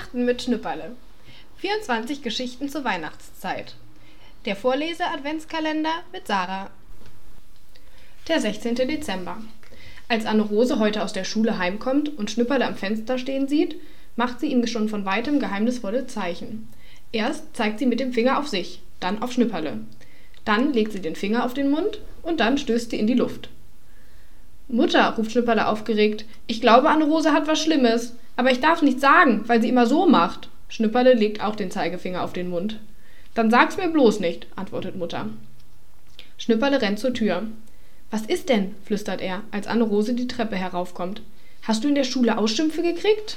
[0.00, 0.92] Weihnachten mit Schnüpperle.
[1.58, 3.74] 24 Geschichten zur Weihnachtszeit.
[4.46, 6.70] Der Vorlese-Adventskalender mit Sarah.
[8.26, 8.76] Der 16.
[8.76, 9.36] Dezember.
[10.08, 13.76] Als Anne-Rose heute aus der Schule heimkommt und Schnüpperle am Fenster stehen sieht,
[14.16, 16.68] macht sie ihm schon von weitem geheimnisvolle Zeichen.
[17.12, 19.80] Erst zeigt sie mit dem Finger auf sich, dann auf Schnüpperle.
[20.46, 23.50] Dann legt sie den Finger auf den Mund und dann stößt sie in die Luft.
[24.66, 28.14] Mutter, ruft Schnüpperle aufgeregt, ich glaube, Anne-Rose hat was Schlimmes.
[28.40, 30.48] Aber ich darf nichts sagen, weil sie immer so macht.
[30.70, 32.80] Schnüpperle legt auch den Zeigefinger auf den Mund.
[33.34, 35.28] Dann sag's mir bloß nicht, antwortet Mutter.
[36.38, 37.42] Schnüpperle rennt zur Tür.
[38.10, 38.74] Was ist denn?
[38.86, 41.20] flüstert er, als Anne-Rose die Treppe heraufkommt.
[41.64, 43.36] Hast du in der Schule Ausschimpfe gekriegt?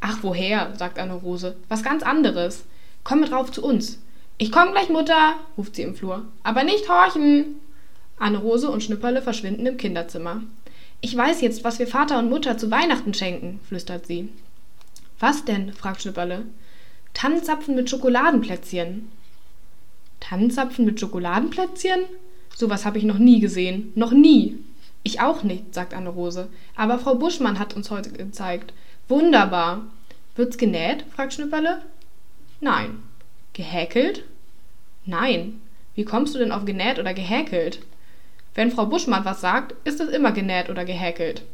[0.00, 0.72] Ach, woher?
[0.78, 1.56] sagt Anne-Rose.
[1.68, 2.64] Was ganz anderes.
[3.04, 3.98] Komm mit rauf zu uns.
[4.38, 6.24] Ich komm gleich, Mutter, ruft sie im Flur.
[6.44, 7.56] Aber nicht horchen.
[8.18, 10.44] Anne-Rose und Schnüpperle verschwinden im Kinderzimmer.
[11.00, 14.28] Ich weiß jetzt, was wir Vater und Mutter zu Weihnachten schenken, flüstert sie.
[15.20, 15.72] Was denn?
[15.72, 16.44] fragt Schnüpperle.
[17.14, 19.10] Tannenzapfen mit Schokoladenplätzchen.
[20.20, 22.00] Tannenzapfen mit Schokoladenplätzchen?
[22.54, 23.92] Sowas habe ich noch nie gesehen.
[23.94, 24.58] Noch nie.
[25.04, 26.48] Ich auch nicht, sagt Anne-Rose.
[26.74, 28.72] Aber Frau Buschmann hat uns heute gezeigt.
[29.08, 29.86] Wunderbar.
[30.34, 31.04] Wird's genäht?
[31.14, 31.82] fragt Schnüpperle.
[32.60, 33.02] Nein.
[33.52, 34.24] Gehäkelt?
[35.06, 35.60] Nein.
[35.94, 37.80] Wie kommst du denn auf genäht oder gehäkelt?
[38.58, 41.44] Wenn Frau Buschmann was sagt, ist es immer genäht oder gehäkelt.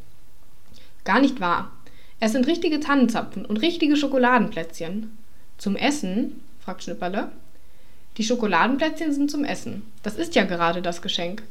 [1.05, 1.71] Gar nicht wahr.
[2.19, 5.15] Es sind richtige Tannenzapfen und richtige Schokoladenplätzchen.
[5.59, 6.41] Zum Essen?
[6.61, 7.31] fragt Schnipperle.
[8.17, 9.83] Die Schokoladenplätzchen sind zum Essen.
[10.03, 11.43] Das ist ja gerade das Geschenk.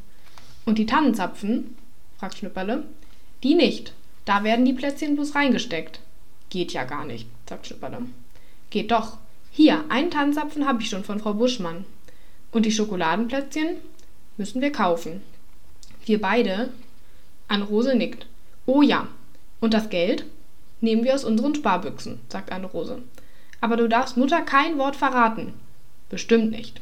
[0.66, 1.78] Und die Tannenzapfen?
[2.18, 2.88] fragt Schnipperle.
[3.44, 3.94] Die nicht.
[4.26, 6.00] Da werden die Plätzchen bloß reingesteckt.
[6.50, 8.08] Geht ja gar nicht, sagt Schnipperle.
[8.72, 9.20] Geht doch.
[9.52, 11.86] Hier, einen Tannenzapfen habe ich schon von Frau Buschmann.
[12.50, 13.76] Und die Schokoladenplätzchen
[14.36, 15.22] müssen wir kaufen.
[16.06, 16.70] Wir beide?
[17.48, 18.26] Anne-Rose nickt.
[18.66, 19.08] Oh ja.
[19.62, 20.26] Und das Geld?
[20.82, 23.02] Nehmen wir aus unseren Sparbüchsen, sagt Anne-Rose.
[23.62, 25.54] Aber du darfst Mutter kein Wort verraten.
[26.10, 26.82] Bestimmt nicht.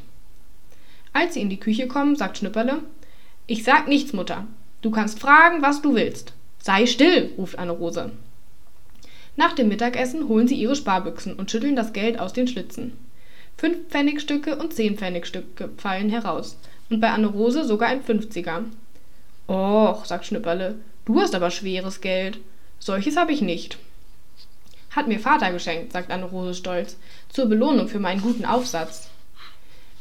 [1.12, 2.80] Als sie in die Küche kommen, sagt Schnüpperle,
[3.46, 4.46] ich sag nichts, Mutter.
[4.80, 6.32] Du kannst fragen, was du willst.
[6.58, 8.10] Sei still, ruft Anne-Rose.
[9.36, 12.92] Nach dem Mittagessen holen sie ihre Sparbüchsen und schütteln das Geld aus den Schlitzen.
[13.56, 16.58] Fünf Pfennigstücke und zehn Pfennigstücke fallen heraus
[16.90, 18.64] und bei Anne-Rose sogar ein Fünfziger.
[19.52, 22.38] Och, sagt Schnüpperle, du hast aber schweres Geld.
[22.78, 23.76] Solches habe ich nicht.
[24.92, 26.96] Hat mir Vater geschenkt, sagt Anne-Rose stolz,
[27.28, 29.10] zur Belohnung für meinen guten Aufsatz.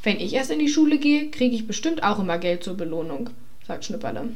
[0.03, 3.29] Wenn ich erst in die Schule gehe, kriege ich bestimmt auch immer Geld zur Belohnung,
[3.67, 4.29] sagt Schnüpperle.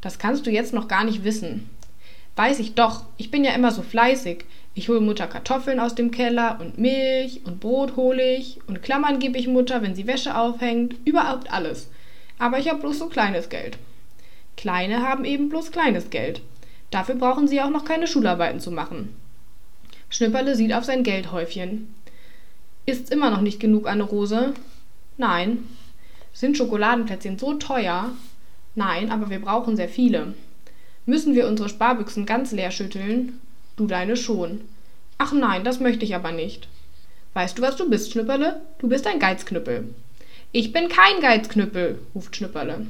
[0.00, 1.68] Das kannst du jetzt noch gar nicht wissen.
[2.36, 4.44] Weiß ich doch, ich bin ja immer so fleißig.
[4.74, 9.18] Ich hole Mutter Kartoffeln aus dem Keller und Milch und Brot hole ich und Klammern
[9.18, 11.88] gebe ich Mutter, wenn sie Wäsche aufhängt, überhaupt alles.
[12.38, 13.78] Aber ich habe bloß so kleines Geld.
[14.56, 16.40] Kleine haben eben bloß kleines Geld.
[16.90, 19.14] Dafür brauchen sie auch noch keine Schularbeiten zu machen.
[20.10, 21.94] Schnipperle sieht auf sein Geldhäufchen.
[22.84, 24.52] Ist's immer noch nicht genug, Anne Rose?
[25.16, 25.64] Nein.
[26.32, 28.10] Sind Schokoladenplätzchen so teuer?
[28.74, 30.34] Nein, aber wir brauchen sehr viele.
[31.06, 33.40] Müssen wir unsere Sparbüchsen ganz leer schütteln?
[33.76, 34.60] Du deine schon.
[35.18, 36.68] Ach nein, das möchte ich aber nicht.
[37.34, 38.60] Weißt du, was du bist, Schnipperle?
[38.78, 39.94] Du bist ein Geizknüppel.
[40.52, 42.86] Ich bin kein Geizknüppel, ruft Schnipperle.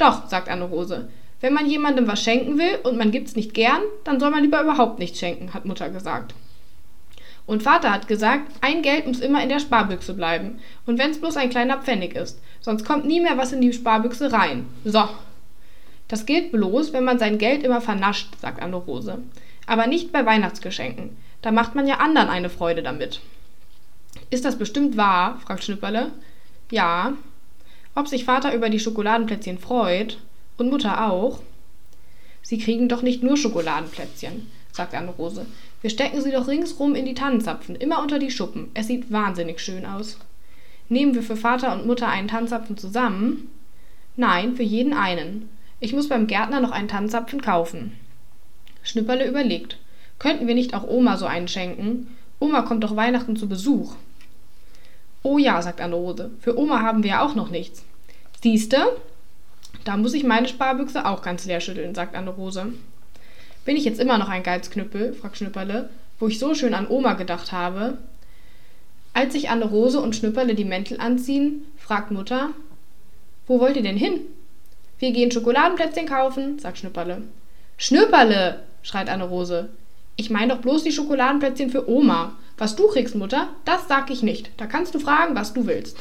[0.00, 1.08] Doch, sagt Anne-Rose.
[1.42, 4.62] Wenn man jemandem was schenken will und man gibt's nicht gern, dann soll man lieber
[4.62, 6.34] überhaupt nichts schenken, hat Mutter gesagt.
[7.46, 10.60] Und Vater hat gesagt, ein Geld muss immer in der Sparbüchse bleiben.
[10.86, 12.40] Und wenn's bloß ein kleiner Pfennig ist.
[12.60, 14.66] Sonst kommt nie mehr was in die Sparbüchse rein.
[14.84, 15.06] So.
[16.08, 19.18] Das gilt bloß, wenn man sein Geld immer vernascht, sagt Anne-Rose.
[19.66, 21.16] Aber nicht bei Weihnachtsgeschenken.
[21.42, 23.20] Da macht man ja anderen eine Freude damit.
[24.30, 25.38] Ist das bestimmt wahr?
[25.44, 26.10] fragt Schnipperle.
[26.70, 27.14] Ja,
[28.00, 30.18] ob sich Vater über die Schokoladenplätzchen freut
[30.56, 31.40] und Mutter auch?
[32.42, 35.44] Sie kriegen doch nicht nur Schokoladenplätzchen, sagt Anne-Rose.
[35.82, 38.70] Wir stecken sie doch ringsrum in die Tannenzapfen, immer unter die Schuppen.
[38.72, 40.18] Es sieht wahnsinnig schön aus.
[40.88, 43.48] Nehmen wir für Vater und Mutter einen Tannenzapfen zusammen?
[44.16, 45.50] Nein, für jeden einen.
[45.78, 47.92] Ich muss beim Gärtner noch einen Tannenzapfen kaufen.
[48.82, 49.76] Schnüpperle überlegt.
[50.18, 52.16] Könnten wir nicht auch Oma so einen schenken?
[52.38, 53.94] Oma kommt doch Weihnachten zu Besuch.
[55.22, 57.84] Oh ja, sagt Anne-Rose, für Oma haben wir ja auch noch nichts.
[58.42, 58.96] Siehste?
[59.84, 62.72] Da muss ich meine Sparbüchse auch ganz leer schütteln, sagt Anne-Rose.
[63.64, 65.12] Bin ich jetzt immer noch ein Geizknüppel?
[65.12, 67.98] fragt Schnüpperle, wo ich so schön an Oma gedacht habe.
[69.12, 72.50] Als sich Anne-Rose und Schnüpperle die Mäntel anziehen, fragt Mutter,
[73.46, 74.20] wo wollt ihr denn hin?
[74.98, 77.22] Wir gehen Schokoladenplätzchen kaufen, sagt Schnüpperle.
[77.76, 79.68] Schnüpperle, schreit Anne-Rose.
[80.16, 82.34] Ich meine doch bloß die Schokoladenplätzchen für Oma.
[82.56, 84.50] Was du kriegst, Mutter, das sag ich nicht.
[84.56, 85.96] Da kannst du fragen, was du willst.